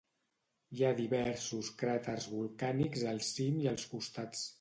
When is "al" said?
3.13-3.21